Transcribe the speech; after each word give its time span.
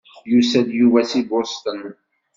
Yusa-d 0.31 0.69
Yuba 0.79 1.01
si 1.09 1.21
Boston. 1.31 1.79